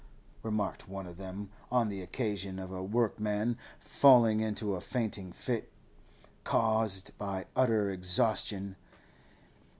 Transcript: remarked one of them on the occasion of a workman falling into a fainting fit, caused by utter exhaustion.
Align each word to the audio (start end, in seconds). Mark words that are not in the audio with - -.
remarked 0.41 0.87
one 0.89 1.05
of 1.05 1.17
them 1.17 1.51
on 1.71 1.87
the 1.87 2.01
occasion 2.01 2.57
of 2.57 2.71
a 2.71 2.81
workman 2.81 3.55
falling 3.79 4.39
into 4.39 4.73
a 4.73 4.81
fainting 4.81 5.31
fit, 5.31 5.69
caused 6.43 7.15
by 7.19 7.45
utter 7.55 7.91
exhaustion. 7.91 8.75